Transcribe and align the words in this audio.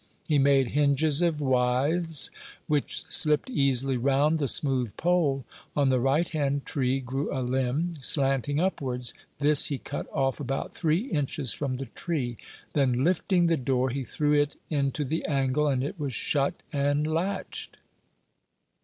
He 0.25 0.39
made 0.39 0.69
hinges 0.69 1.21
of 1.21 1.41
withes, 1.41 2.31
which 2.65 3.03
slipped 3.03 3.51
easily 3.51 3.97
round 3.97 4.39
the 4.39 4.47
smooth 4.47 4.97
pole. 4.97 5.45
On 5.75 5.89
the 5.89 5.99
right 5.99 6.27
hand 6.27 6.65
tree 6.65 6.99
grew 6.99 7.31
a 7.31 7.41
limb, 7.41 7.93
slanting 8.01 8.59
upwards; 8.59 9.13
this 9.37 9.67
he 9.67 9.77
cut 9.77 10.07
off 10.11 10.39
about 10.39 10.73
three 10.73 11.01
inches 11.11 11.53
from 11.53 11.77
the 11.77 11.85
tree; 11.85 12.35
then 12.73 13.03
lifting 13.03 13.45
the 13.45 13.57
door, 13.57 13.91
he 13.91 14.03
threw 14.03 14.33
it 14.33 14.55
into 14.71 15.05
the 15.05 15.23
angle, 15.25 15.67
and 15.67 15.83
it 15.83 15.99
was 15.99 16.15
shut 16.15 16.63
and 16.73 17.05
latched. 17.05 17.77